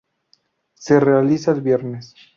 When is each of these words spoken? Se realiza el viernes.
Se 0.73 0.99
realiza 0.99 1.51
el 1.51 1.61
viernes. 1.61 2.15